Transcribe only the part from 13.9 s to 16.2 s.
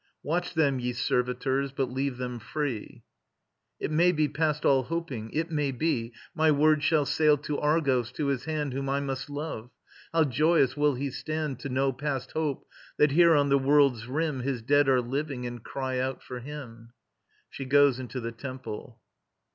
rim His dead are living, and cry